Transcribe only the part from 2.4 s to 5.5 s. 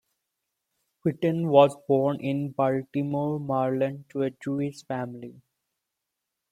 Baltimore, Maryland, to a Jewish family.